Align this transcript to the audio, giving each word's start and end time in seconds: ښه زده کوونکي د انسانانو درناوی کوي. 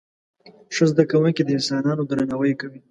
ښه 0.75 0.85
زده 0.91 1.03
کوونکي 1.11 1.41
د 1.43 1.49
انسانانو 1.57 2.03
درناوی 2.09 2.53
کوي. 2.61 2.79